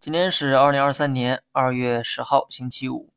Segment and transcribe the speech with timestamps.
[0.00, 3.12] 今天是二零二三年二月十号，星期五。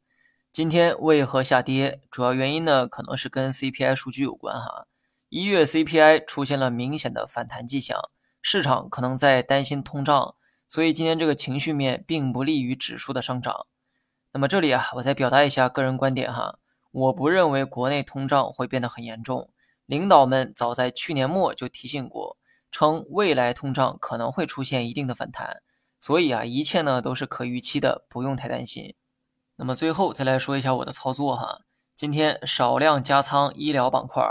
[0.51, 2.01] 今天为何下跌？
[2.11, 4.85] 主要原因呢，可能是跟 CPI 数据有关哈。
[5.29, 7.97] 一月 CPI 出现了明显的反弹迹象，
[8.41, 10.35] 市场可能在担心通胀，
[10.67, 13.65] 所以今天这个情绪面并不利于指数的上涨。
[14.33, 16.59] 那么这里啊，我再表达一下个人观点哈，
[16.91, 19.53] 我不认为国内通胀会变得很严重。
[19.85, 22.35] 领导们早在去年末就提醒过，
[22.69, 25.61] 称未来通胀可能会出现一定的反弹。
[26.03, 28.93] 所以啊，一切呢都是可预期的，不用太担心。
[29.55, 31.61] 那么最后再来说一下我的操作哈，
[31.95, 34.21] 今天少量加仓医疗板块，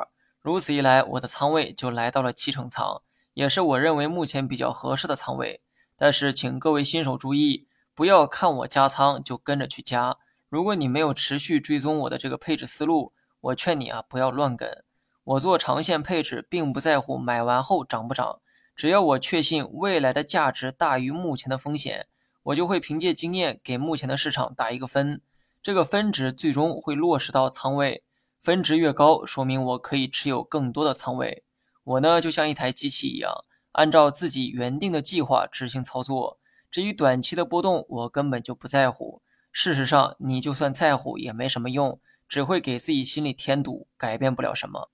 [0.42, 3.00] 如此一来，我的仓位就来到了七成仓，
[3.32, 5.62] 也是我认为目前比较合适的仓位。
[5.96, 10.18] 但是请各位新手注意，不要看我加仓就跟着去加。
[10.50, 14.84] 如果你没有持续追踪我的这个配置思路，我劝你啊不要乱跟。
[15.24, 18.40] 我做长线配置，并不在乎买完后涨不涨。
[18.82, 22.08] 只要我确信未来的价值大于目前的风险，
[22.42, 25.20] 我就会凭借经验给目前的市场打一个分。
[25.62, 28.02] 这个分值最终会落实到仓位，
[28.42, 31.44] 分值越高，说明我可以持有更多的仓位。
[31.84, 36.40] 我呢，就像一台机器一样，按照自己原定的计划执行操作。
[36.68, 39.22] 至于短期的波动，我根本就不在乎。
[39.52, 44.90] 事实上，你就算在乎也没什么用，只会给自己心里添堵，改变不了什么。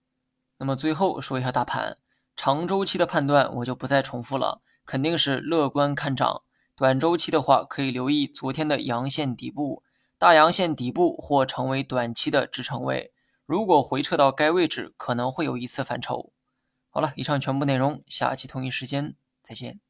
[0.59, 1.97] 那么最后说一下大盘。
[2.39, 6.43] 长周期的判断我就不再重复了，肯定是乐观看涨。
[6.77, 9.83] 短周期的话，可以留意昨天的阳线底部，
[10.19, 13.13] 大阳线底部或成为短期的支撑位。
[13.45, 16.33] 如果回撤到该位置，可能会有一次反抽。
[16.91, 19.81] 好了，以上全部内容，下期同一时间再见。